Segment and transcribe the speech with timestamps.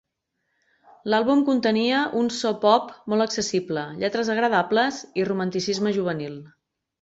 [1.13, 6.43] L'àlbum contenia un so pop molt accessible, lletres agradables i romanticisme juvenil.